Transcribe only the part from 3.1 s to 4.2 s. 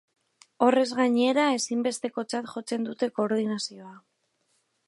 koordinazioa.